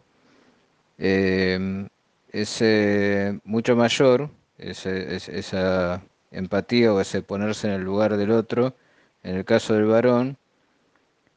Eh, 0.98 1.88
es 2.32 2.58
eh, 2.60 3.38
mucho 3.44 3.76
mayor 3.76 4.30
esa 4.58 6.02
empatía 6.30 6.92
o 6.92 7.00
ese 7.00 7.22
ponerse 7.22 7.68
en 7.68 7.74
el 7.74 7.82
lugar 7.82 8.16
del 8.16 8.30
otro, 8.32 8.74
en 9.22 9.36
el 9.36 9.44
caso 9.44 9.74
del 9.74 9.86
varón. 9.86 10.36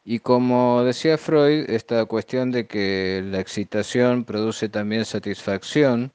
Y 0.06 0.20
como 0.20 0.84
decía 0.84 1.18
Freud, 1.18 1.70
esta 1.70 2.06
cuestión 2.06 2.52
de 2.52 2.66
que 2.66 3.22
la 3.26 3.40
excitación 3.40 4.24
produce 4.24 4.70
también 4.70 5.06
satisfacción, 5.06 6.12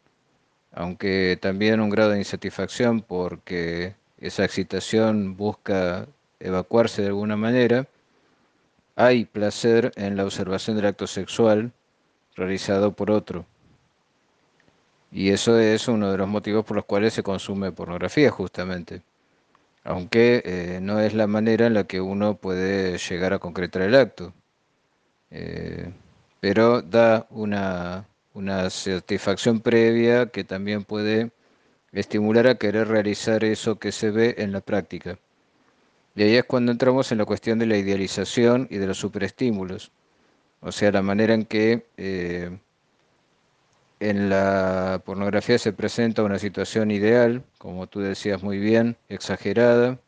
aunque 0.72 1.38
también 1.40 1.80
un 1.80 1.90
grado 1.90 2.10
de 2.12 2.18
insatisfacción 2.18 3.02
porque 3.02 3.94
esa 4.18 4.44
excitación 4.44 5.36
busca 5.36 6.06
evacuarse 6.40 7.02
de 7.02 7.08
alguna 7.08 7.36
manera, 7.36 7.86
hay 8.96 9.24
placer 9.24 9.92
en 9.96 10.16
la 10.16 10.24
observación 10.24 10.76
del 10.76 10.86
acto 10.86 11.06
sexual 11.06 11.72
realizado 12.34 12.92
por 12.92 13.10
otro. 13.10 13.46
Y 15.10 15.30
eso 15.30 15.58
es 15.58 15.88
uno 15.88 16.10
de 16.10 16.18
los 16.18 16.28
motivos 16.28 16.64
por 16.64 16.76
los 16.76 16.86
cuales 16.86 17.12
se 17.12 17.22
consume 17.22 17.72
pornografía, 17.72 18.30
justamente. 18.30 19.02
Aunque 19.84 20.42
eh, 20.44 20.78
no 20.80 21.00
es 21.00 21.14
la 21.14 21.26
manera 21.26 21.66
en 21.66 21.74
la 21.74 21.84
que 21.84 22.00
uno 22.00 22.36
puede 22.36 22.98
llegar 22.98 23.32
a 23.34 23.38
concretar 23.38 23.82
el 23.82 23.94
acto. 23.94 24.32
Eh, 25.30 25.92
pero 26.40 26.82
da 26.82 27.26
una, 27.30 28.06
una 28.34 28.70
satisfacción 28.70 29.60
previa 29.60 30.26
que 30.26 30.44
también 30.44 30.84
puede 30.84 31.32
estimular 31.92 32.46
a 32.46 32.56
querer 32.56 32.88
realizar 32.88 33.44
eso 33.44 33.78
que 33.78 33.92
se 33.92 34.10
ve 34.10 34.34
en 34.38 34.52
la 34.52 34.60
práctica. 34.60 35.18
Y 36.14 36.22
ahí 36.22 36.36
es 36.36 36.44
cuando 36.44 36.72
entramos 36.72 37.10
en 37.12 37.18
la 37.18 37.24
cuestión 37.24 37.58
de 37.58 37.66
la 37.66 37.76
idealización 37.76 38.68
y 38.70 38.76
de 38.76 38.86
los 38.86 38.98
superestímulos. 38.98 39.92
O 40.60 40.70
sea, 40.70 40.92
la 40.92 41.02
manera 41.02 41.34
en 41.34 41.44
que 41.44 41.86
eh, 41.96 42.56
en 43.98 44.28
la 44.28 45.02
pornografía 45.04 45.58
se 45.58 45.72
presenta 45.72 46.22
una 46.22 46.38
situación 46.38 46.90
ideal, 46.90 47.42
como 47.58 47.86
tú 47.86 48.00
decías 48.00 48.42
muy 48.42 48.58
bien, 48.58 48.96
exagerada, 49.08 49.98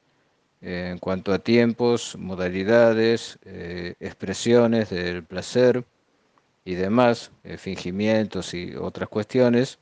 eh, 0.61 0.90
en 0.92 0.99
cuanto 0.99 1.32
a 1.32 1.38
tiempos, 1.38 2.16
modalidades, 2.18 3.38
eh, 3.44 3.94
expresiones 4.00 4.90
del 4.90 5.25
placer 5.25 5.84
y 6.64 6.75
demás, 6.75 7.30
fingimientos 7.58 8.54
y 8.54 8.75
otras 8.76 9.08
cuestiones, 9.08 9.78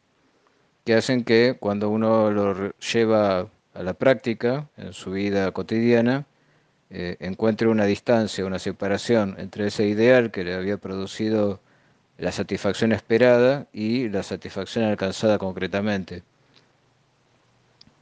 que 0.84 0.94
hacen 0.94 1.24
que 1.24 1.56
cuando 1.60 1.90
uno 1.90 2.30
lo 2.30 2.72
lleva 2.78 3.48
a 3.74 3.82
la 3.82 3.94
práctica 3.94 4.68
en 4.76 4.92
su 4.92 5.12
vida 5.12 5.50
cotidiana, 5.52 6.26
eh, 6.90 7.16
encuentre 7.20 7.68
una 7.68 7.86
distancia, 7.86 8.44
una 8.44 8.58
separación 8.58 9.36
entre 9.38 9.68
ese 9.68 9.86
ideal 9.86 10.30
que 10.30 10.44
le 10.44 10.54
había 10.54 10.76
producido 10.76 11.60
la 12.18 12.32
satisfacción 12.32 12.92
esperada 12.92 13.66
y 13.72 14.08
la 14.08 14.22
satisfacción 14.22 14.84
alcanzada 14.84 15.38
concretamente. 15.38 16.22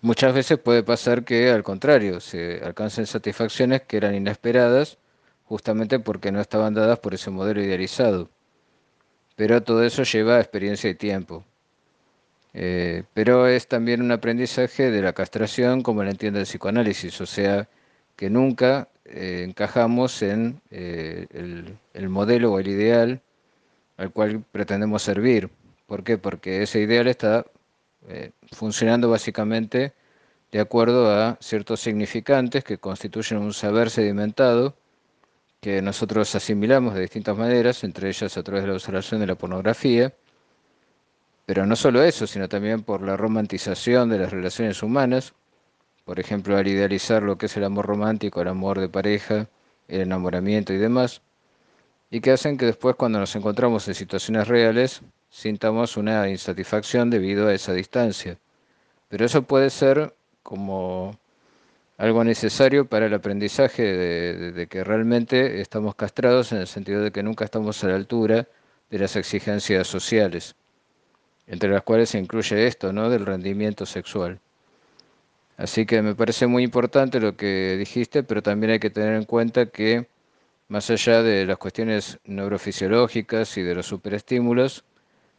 Muchas 0.02 0.34
veces 0.34 0.58
puede 0.58 0.82
pasar 0.82 1.24
que 1.24 1.50
al 1.50 1.62
contrario, 1.62 2.20
se 2.20 2.60
alcancen 2.64 3.06
satisfacciones 3.06 3.82
que 3.82 3.98
eran 3.98 4.14
inesperadas 4.14 4.98
justamente 5.44 5.98
porque 6.00 6.32
no 6.32 6.40
estaban 6.40 6.74
dadas 6.74 6.98
por 6.98 7.14
ese 7.14 7.30
modelo 7.30 7.62
idealizado. 7.62 8.30
Pero 9.36 9.62
todo 9.62 9.84
eso 9.84 10.02
lleva 10.02 10.40
experiencia 10.40 10.90
y 10.90 10.94
tiempo. 10.94 11.44
Eh, 12.54 13.04
pero 13.14 13.46
es 13.46 13.68
también 13.68 14.02
un 14.02 14.10
aprendizaje 14.12 14.90
de 14.90 15.02
la 15.02 15.12
castración 15.12 15.82
como 15.82 16.02
la 16.02 16.10
entiende 16.10 16.40
el 16.40 16.46
psicoanálisis, 16.46 17.20
o 17.20 17.26
sea, 17.26 17.68
que 18.16 18.30
nunca 18.30 18.88
eh, 19.04 19.44
encajamos 19.46 20.22
en 20.22 20.60
eh, 20.70 21.26
el, 21.32 21.76
el 21.94 22.08
modelo 22.08 22.52
o 22.52 22.58
el 22.58 22.68
ideal 22.68 23.20
al 23.96 24.12
cual 24.12 24.44
pretendemos 24.50 25.02
servir. 25.02 25.50
¿Por 25.86 26.04
qué? 26.04 26.18
Porque 26.18 26.62
ese 26.62 26.80
ideal 26.80 27.08
está 27.08 27.46
funcionando 28.52 29.10
básicamente 29.10 29.92
de 30.52 30.60
acuerdo 30.60 31.10
a 31.12 31.36
ciertos 31.40 31.80
significantes 31.80 32.64
que 32.64 32.78
constituyen 32.78 33.40
un 33.40 33.52
saber 33.52 33.90
sedimentado 33.90 34.74
que 35.60 35.82
nosotros 35.82 36.34
asimilamos 36.34 36.94
de 36.94 37.02
distintas 37.02 37.36
maneras, 37.36 37.84
entre 37.84 38.08
ellas 38.08 38.36
a 38.36 38.42
través 38.42 38.62
de 38.62 38.68
la 38.68 38.74
observación 38.74 39.20
de 39.20 39.26
la 39.26 39.34
pornografía, 39.34 40.12
pero 41.50 41.66
no 41.66 41.74
solo 41.74 42.04
eso, 42.04 42.28
sino 42.28 42.48
también 42.48 42.84
por 42.84 43.02
la 43.02 43.16
romantización 43.16 44.08
de 44.08 44.18
las 44.18 44.30
relaciones 44.30 44.84
humanas, 44.84 45.32
por 46.04 46.20
ejemplo, 46.20 46.56
al 46.56 46.68
idealizar 46.68 47.24
lo 47.24 47.38
que 47.38 47.46
es 47.46 47.56
el 47.56 47.64
amor 47.64 47.86
romántico, 47.86 48.40
el 48.40 48.46
amor 48.46 48.78
de 48.78 48.88
pareja, 48.88 49.48
el 49.88 50.02
enamoramiento 50.02 50.72
y 50.72 50.76
demás, 50.76 51.22
y 52.08 52.20
que 52.20 52.30
hacen 52.30 52.56
que 52.56 52.66
después 52.66 52.94
cuando 52.94 53.18
nos 53.18 53.34
encontramos 53.34 53.88
en 53.88 53.96
situaciones 53.96 54.46
reales 54.46 55.00
sintamos 55.28 55.96
una 55.96 56.28
insatisfacción 56.28 57.10
debido 57.10 57.48
a 57.48 57.52
esa 57.52 57.72
distancia. 57.72 58.38
Pero 59.08 59.24
eso 59.24 59.42
puede 59.42 59.70
ser 59.70 60.14
como 60.44 61.18
algo 61.98 62.22
necesario 62.22 62.86
para 62.86 63.06
el 63.06 63.14
aprendizaje 63.14 63.82
de, 63.82 64.52
de, 64.52 64.66
que 64.68 64.84
realmente 64.84 65.60
estamos 65.60 65.96
castrados 65.96 66.52
en 66.52 66.58
el 66.58 66.68
sentido 66.68 67.02
de 67.02 67.10
que 67.10 67.24
nunca 67.24 67.44
estamos 67.44 67.82
a 67.82 67.88
la 67.88 67.96
altura 67.96 68.46
de 68.88 68.98
las 69.00 69.16
exigencias 69.16 69.88
sociales, 69.88 70.54
entre 71.50 71.68
las 71.68 71.82
cuales 71.82 72.10
se 72.10 72.18
incluye 72.18 72.66
esto, 72.66 72.92
¿no? 72.92 73.10
Del 73.10 73.26
rendimiento 73.26 73.84
sexual. 73.84 74.38
Así 75.56 75.84
que 75.84 76.00
me 76.00 76.14
parece 76.14 76.46
muy 76.46 76.62
importante 76.62 77.20
lo 77.20 77.36
que 77.36 77.76
dijiste, 77.76 78.22
pero 78.22 78.40
también 78.42 78.72
hay 78.72 78.78
que 78.78 78.88
tener 78.88 79.14
en 79.16 79.24
cuenta 79.24 79.66
que 79.66 80.06
más 80.68 80.88
allá 80.90 81.22
de 81.24 81.44
las 81.46 81.58
cuestiones 81.58 82.20
neurofisiológicas 82.24 83.58
y 83.58 83.62
de 83.62 83.74
los 83.74 83.86
superestímulos, 83.86 84.84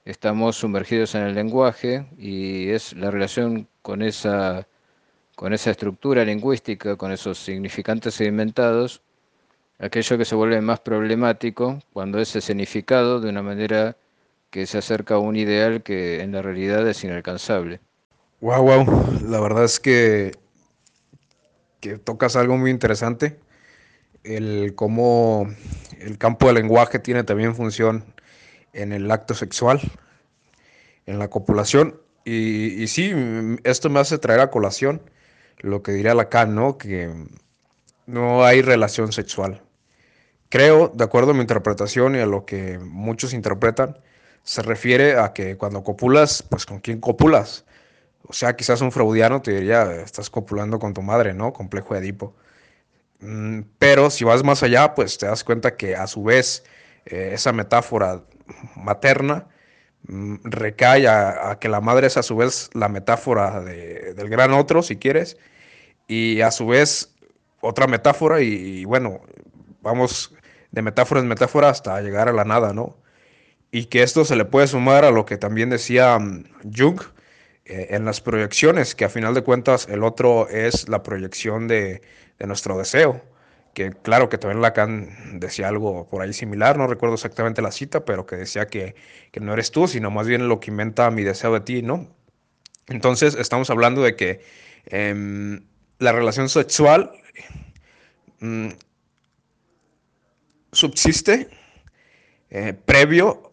estamos 0.03 0.58
sumergidos 0.58 1.15
en 1.15 1.24
el 1.24 1.34
lenguaje 1.34 2.06
y 2.18 2.70
es 2.70 2.94
la 2.94 3.10
relación 3.10 3.68
con 3.82 4.01
esa, 4.01 4.68
con 5.36 5.53
esa 5.53 5.72
estructura 5.72 6.25
lingüística, 6.25 6.98
con 6.98 7.13
esos 7.13 7.38
significantes 7.39 8.15
sedimentados, 8.15 9.01
aquello 9.80 10.18
que 10.18 10.25
se 10.25 10.36
vuelve 10.36 10.60
más 10.60 10.82
problemático 10.82 11.80
cuando 11.94 12.20
es 12.20 12.36
escenificado 12.36 13.22
de 13.22 13.30
una 13.30 13.41
manera 13.41 13.96
que 14.51 14.67
se 14.67 14.77
acerca 14.77 15.15
a 15.15 15.20
un 15.20 15.36
ideal 15.36 15.81
que 15.81 16.22
en 16.22 16.34
la 16.34 16.41
realidad 16.41 16.88
es 16.88 17.03
inalcanzable. 17.03 17.79
Wow, 18.41 18.63
wow, 18.63 19.20
la 19.27 19.39
verdad 19.39 19.63
es 19.63 19.79
que, 19.79 20.34
que 21.79 21.98
tocas 21.98 22.36
algo 22.36 22.58
muy 22.58 22.70
interesante, 22.70 23.39
el 24.24 24.74
cómo 24.75 25.50
el 26.00 26.17
campo 26.17 26.48
del 26.48 26.55
lenguaje 26.55 27.00
tiene 27.00 27.24
también 27.24 27.55
función 27.55 28.03
en 28.74 28.91
el 28.91 29.10
acto 29.10 29.34
sexual, 29.34 29.79
en 31.05 31.17
la 31.17 31.29
copulación, 31.29 32.00
y, 32.24 32.86
sí, 32.88 33.12
esto 33.63 33.89
me 33.89 34.00
hace 34.00 34.20
traer 34.20 34.41
a 34.41 34.51
colación 34.51 35.01
lo 35.60 35.81
que 35.81 35.91
diría 35.91 36.13
Lacan, 36.13 36.53
¿no? 36.53 36.77
Que 36.77 37.12
no 38.05 38.43
hay 38.43 38.62
relación 38.62 39.12
sexual. 39.12 39.62
Creo, 40.50 40.89
de 40.89 41.03
acuerdo 41.03 41.31
a 41.31 41.34
mi 41.34 41.41
interpretación 41.41 42.15
y 42.15 42.20
a 42.20 42.25
lo 42.25 42.46
que 42.46 42.77
muchos 42.77 43.34
interpretan, 43.34 43.98
se 44.43 44.62
refiere 44.62 45.17
a 45.19 45.33
que 45.33 45.57
cuando 45.57 45.83
copulas, 45.83 46.43
pues 46.43 46.65
con 46.65 46.79
quién 46.79 47.00
copulas. 47.00 47.65
O 48.27 48.33
sea, 48.33 48.55
quizás 48.55 48.81
un 48.81 48.91
freudiano 48.91 49.41
te 49.41 49.51
diría, 49.51 49.91
estás 50.01 50.29
copulando 50.29 50.79
con 50.79 50.93
tu 50.93 51.01
madre, 51.01 51.33
¿no? 51.33 51.53
Complejo 51.53 51.93
de 51.93 52.01
Edipo. 52.01 52.36
Mm, 53.19 53.62
pero 53.79 54.10
si 54.10 54.24
vas 54.24 54.43
más 54.43 54.63
allá, 54.63 54.95
pues 54.95 55.17
te 55.17 55.27
das 55.27 55.43
cuenta 55.43 55.77
que 55.77 55.95
a 55.95 56.07
su 56.07 56.24
vez 56.24 56.63
eh, 57.05 57.31
esa 57.33 57.53
metáfora 57.53 58.24
materna 58.75 59.48
mm, 60.07 60.38
recae 60.43 61.07
a, 61.07 61.57
que 61.60 61.69
la 61.69 61.81
madre 61.81 62.07
es 62.07 62.17
a 62.17 62.24
su 62.24 62.36
vez 62.38 62.69
la 62.74 62.89
metáfora 62.89 63.62
del 63.62 64.29
gran 64.29 64.53
otro, 64.53 64.81
si 64.83 64.98
quieres, 64.98 65.38
y 66.07 66.41
a 66.41 66.51
su 66.51 66.67
vez 66.67 67.15
otra 67.62 67.88
metáfora, 67.88 68.41
y 68.41 68.86
bueno, 68.86 69.21
vamos 69.81 70.33
de 70.71 70.81
metáfora 70.81 71.21
en 71.21 71.27
metáfora 71.27 71.69
hasta 71.69 72.01
llegar 72.01 72.29
a 72.29 72.33
la 72.33 72.45
nada, 72.45 72.74
¿no? 72.74 73.00
Y 73.72 73.86
que 73.86 74.04
esto 74.04 74.25
se 74.25 74.36
le 74.36 74.46
puede 74.46 74.68
sumar 74.68 75.06
a 75.06 75.12
lo 75.12 75.25
que 75.25 75.38
también 75.38 75.70
decía 75.70 76.20
mm, 76.20 76.44
Jung 76.75 77.01
eh, 77.66 77.88
en 77.92 78.06
las 78.06 78.20
proyecciones, 78.20 78.96
que 78.96 79.06
a 79.06 79.10
final 79.10 79.34
de 79.34 79.44
cuentas 79.44 79.88
el 79.88 80.04
otro 80.04 80.50
es 80.50 80.90
la 80.90 81.04
proyección 81.04 81.68
de, 81.68 82.01
nuestro 82.40 82.78
deseo. 82.78 83.22
Que 83.74 83.92
claro 83.92 84.28
que 84.28 84.38
también 84.38 84.62
Lacan 84.62 85.40
decía 85.40 85.70
algo 85.70 86.10
por 86.10 86.22
ahí 86.22 86.34
similar, 86.34 86.78
no 86.78 86.88
recuerdo 86.88 87.16
exactamente 87.16 87.62
la 87.62 87.72
cita, 87.72 88.04
pero 88.04 88.25
que 88.25 88.36
decía 88.36 88.68
que, 88.68 88.96
no 89.40 89.54
eres 89.54 89.72
tú, 89.72 89.88
sino 89.88 90.12
más 90.12 90.28
bien 90.28 90.50
lo 90.50 90.60
que 90.60 90.72
inventa 90.72 91.10
mi 91.12 91.24
deseo 91.24 91.54
de 91.54 91.62
ti, 91.62 91.82
¿no? 91.82 92.08
Entonces 92.88 93.36
estamos 93.36 93.70
hablando 93.70 94.01
de 94.01 94.16
que 94.16 94.42
em, 94.88 95.63
la 96.00 96.12
relación 96.12 96.50
sexual 96.50 97.12
mm, 98.40 98.70
subsiste 100.74 101.48
eh, 102.50 102.74
previo 102.74 103.50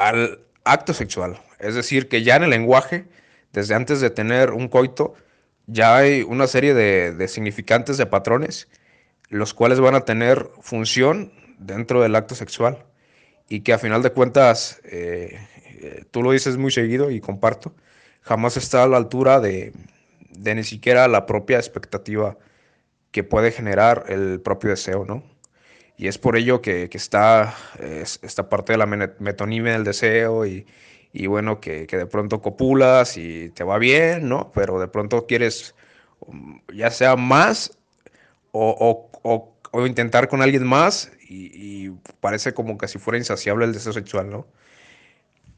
al 0.00 0.40
acto 0.64 0.94
sexual. 0.94 1.40
Es 1.58 1.74
decir, 1.74 2.08
que 2.08 2.22
ya 2.22 2.36
en 2.36 2.44
el 2.44 2.50
lenguaje, 2.50 3.06
desde 3.52 3.74
antes 3.74 4.00
de 4.00 4.10
tener 4.10 4.50
un 4.50 4.68
coito, 4.68 5.14
ya 5.66 5.96
hay 5.96 6.22
una 6.22 6.46
serie 6.46 6.74
de, 6.74 7.28
significantes, 7.28 7.98
de 7.98 8.06
patrones, 8.06 8.68
los 9.28 9.54
cuales 9.54 9.78
van 9.78 9.94
a 9.94 10.04
tener 10.04 10.50
función 10.62 11.32
dentro 11.58 12.00
del 12.00 12.16
acto 12.16 12.34
sexual. 12.34 12.84
Y 13.48 13.60
que 13.60 13.72
a 13.72 13.78
final 13.78 14.02
de 14.02 14.10
cuentas, 14.10 14.80
eh, 14.84 15.38
eh, 15.80 16.04
tú 16.10 16.22
lo 16.22 16.32
dices 16.32 16.56
muy 16.56 16.70
seguido 16.70 17.10
y 17.10 17.20
comparto, 17.20 17.74
jamás 18.22 18.56
está 18.56 18.84
a 18.84 18.88
la 18.88 18.96
altura 18.96 19.40
de, 19.40 19.72
de 20.30 20.54
ni 20.54 20.64
siquiera 20.64 21.08
la 21.08 21.26
propia 21.26 21.58
expectativa 21.58 22.38
que 23.10 23.24
puede 23.24 23.50
generar 23.50 24.04
el 24.08 24.40
propio 24.40 24.70
deseo, 24.70 25.04
¿no? 25.04 25.24
Y 26.00 26.08
es 26.08 26.16
por 26.16 26.38
ello 26.38 26.62
que, 26.62 26.88
está 26.94 27.54
esta 27.78 28.48
parte 28.48 28.72
de 28.72 28.78
la 28.78 28.86
metonimia 28.86 29.74
del 29.74 29.84
deseo 29.84 30.46
y, 30.46 30.64
bueno, 31.26 31.60
que, 31.60 31.86
de 31.86 32.06
pronto 32.06 32.40
copulas 32.40 33.18
y 33.18 33.50
te 33.50 33.64
va 33.64 33.76
bien, 33.76 34.26
¿no? 34.26 34.50
Pero 34.54 34.80
de 34.80 34.88
pronto 34.88 35.26
quieres 35.26 35.74
um, 36.20 36.58
ya 36.72 36.90
sea 36.90 37.16
más 37.16 37.76
o, 38.52 39.10
intentar 39.86 40.28
con 40.28 40.40
alguien 40.40 40.66
más 40.66 41.12
y, 41.28 41.90
parece 42.20 42.54
como 42.54 42.78
que 42.78 42.88
si 42.88 42.98
fuera 42.98 43.18
insaciable 43.18 43.66
el 43.66 43.74
deseo 43.74 43.92
sexual, 43.92 44.30
¿no? 44.30 44.46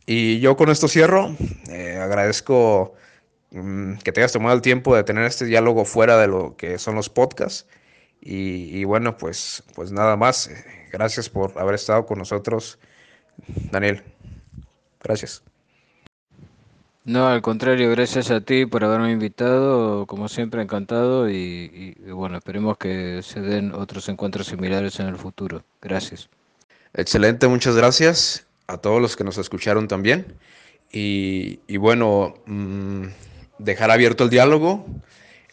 Y 0.07 0.41
yo 0.41 0.57
con 0.57 0.71
esto 0.71 0.89
cierro. 0.89 1.37
Eh, 1.71 1.99
agradezco 2.03 2.95
mm, 3.53 3.99
que 3.99 4.11
te 4.11 4.21
hayas 4.21 4.33
tomado 4.33 4.57
el 4.57 4.63
tiempo 4.63 4.97
de 4.97 5.05
tener 5.05 5.25
este 5.25 5.45
diálogo 5.45 5.85
fuera 5.85 6.19
de 6.19 6.27
lo 6.27 6.57
que 6.57 6.79
son 6.79 6.97
los 6.97 7.09
podcasts. 7.09 7.69
Y, 8.25 8.85
bueno, 8.85 9.17
pues, 9.17 9.65
pues 9.75 9.91
nada 9.91 10.17
más. 10.17 10.49
Gracias 10.93 11.29
por 11.29 11.59
haber 11.59 11.75
estado 11.75 12.07
con 12.07 12.19
nosotros, 12.19 12.79
Daniel. 13.71 14.03
Gracias. 15.03 15.43
No, 17.05 17.27
al 17.27 17.43
contrario, 17.43 17.91
gracias 17.91 18.31
a 18.31 18.41
ti 18.41 18.65
por 18.65 18.85
haberme 18.85 19.11
invitado, 19.11 20.07
como 20.07 20.29
siempre 20.29 20.63
encantado 20.63 21.29
y, 21.29 21.97
bueno, 22.13 22.39
esperemos 22.39 22.79
que 22.79 23.23
se 23.25 23.41
den 23.41 23.75
otros 23.75 24.09
encuentros 24.09 24.47
similares 24.47 25.01
en 25.01 25.09
el 25.09 25.17
futuro. 25.17 25.65
Gracias. 25.81 26.29
Excelente, 26.95 27.49
muchas 27.49 27.75
gracias 27.75 28.47
a 28.69 28.77
todos 28.77 29.03
los 29.03 29.17
que 29.17 29.25
nos 29.25 29.37
escucharon 29.37 29.89
también. 29.89 30.37
Y, 30.93 31.77
bueno, 31.79 32.35
mm, 32.47 33.07
dejar 33.59 33.91
abierto 33.91 34.23
el 34.23 34.31
diálogo. 34.31 34.87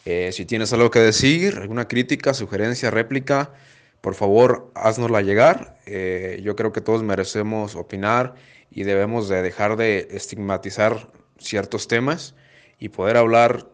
Eh, 0.06 0.32
si 0.32 0.46
tienes 0.46 0.74
algo 0.74 0.92
que 0.92 1.00
decir, 1.00 1.58
alguna 1.58 1.88
crítica, 1.88 2.34
sugerencia, 2.34 2.90
réplica, 2.90 3.54
por 4.02 4.16
favor, 4.16 4.72
haznosla 4.76 5.22
llegar. 5.22 5.78
Eh, 5.86 6.40
yo 6.44 6.56
creo 6.56 6.72
que 6.72 6.82
todos 6.82 7.04
merecemos 7.04 7.76
opinar 7.76 8.36
y 8.72 8.84
debemos 8.84 9.28
de 9.30 9.42
dejar 9.42 9.76
de 9.76 10.08
estigmatizar 10.12 11.12
ciertos 11.38 11.88
temas 11.88 12.36
y 12.80 12.90
poder 12.90 13.18
hablar 13.18 13.68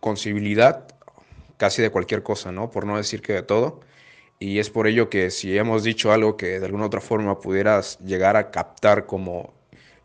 con 0.00 0.16
civilidad 0.16 0.88
casi 1.56 1.80
de 1.80 1.90
cualquier 1.90 2.22
cosa, 2.22 2.50
¿no? 2.50 2.70
Por 2.70 2.86
no 2.86 2.96
decir 2.96 3.22
que 3.22 3.34
de 3.34 3.42
todo. 3.42 3.80
Y 4.40 4.58
es 4.58 4.70
por 4.70 4.88
ello 4.88 5.08
que 5.08 5.30
si 5.30 5.56
hemos 5.56 5.84
dicho 5.84 6.10
algo 6.12 6.36
que 6.36 6.58
de 6.58 6.66
alguna 6.66 6.86
otra 6.86 7.00
forma 7.00 7.38
pudieras 7.38 7.98
llegar 8.00 8.36
a 8.36 8.50
captar 8.50 9.06
como 9.06 9.54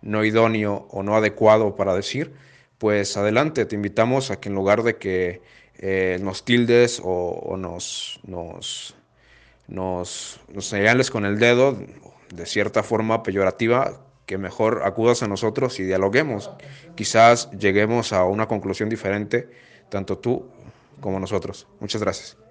no 0.04 0.24
idóneo 0.24 0.88
o 0.92 1.02
no 1.02 1.16
adecuado 1.16 1.76
para 1.76 1.96
decir, 1.96 2.34
pues 2.78 3.18
adelante, 3.18 3.66
te 3.66 3.76
invitamos 3.76 4.32
a 4.32 4.40
que 4.40 4.50
en 4.50 4.56
lugar 4.56 4.84
de 4.84 4.98
que 4.98 5.42
eh, 5.80 6.18
nos 6.22 6.44
tildes 6.44 7.02
o, 7.04 7.56
nos, 7.58 8.20
nos, 8.26 8.96
nos, 9.68 10.40
señales 10.60 11.12
con 11.12 11.26
el 11.26 11.40
dedo 11.40 11.78
de 12.34 12.46
cierta 12.46 12.84
forma 12.84 13.24
peyorativa, 13.24 14.02
que 14.26 14.38
mejor 14.38 14.82
acudas 14.84 15.24
a 15.24 15.28
nosotros 15.28 15.80
y 15.80 15.84
dialoguemos. 15.84 16.52
Quizás 16.96 17.50
lleguemos 17.52 18.12
a 18.12 18.26
una 18.26 18.48
conclusión 18.48 18.90
diferente, 18.90 19.50
tanto 19.90 20.18
tú 20.18 20.50
como 21.00 21.20
nosotros. 21.20 21.68
Muchas 21.80 22.02
gracias. 22.02 22.47